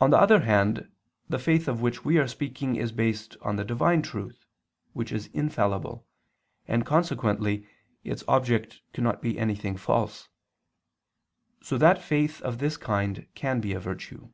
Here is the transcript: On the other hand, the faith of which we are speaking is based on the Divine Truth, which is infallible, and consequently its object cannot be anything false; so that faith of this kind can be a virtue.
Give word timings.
On 0.00 0.10
the 0.10 0.18
other 0.18 0.40
hand, 0.40 0.90
the 1.28 1.38
faith 1.38 1.68
of 1.68 1.80
which 1.80 2.04
we 2.04 2.18
are 2.18 2.26
speaking 2.26 2.74
is 2.74 2.90
based 2.90 3.36
on 3.40 3.54
the 3.54 3.64
Divine 3.64 4.02
Truth, 4.02 4.44
which 4.94 5.12
is 5.12 5.28
infallible, 5.28 6.04
and 6.66 6.84
consequently 6.84 7.64
its 8.02 8.24
object 8.26 8.80
cannot 8.92 9.22
be 9.22 9.38
anything 9.38 9.76
false; 9.76 10.28
so 11.62 11.78
that 11.78 12.02
faith 12.02 12.40
of 12.42 12.58
this 12.58 12.76
kind 12.76 13.28
can 13.36 13.60
be 13.60 13.72
a 13.72 13.78
virtue. 13.78 14.32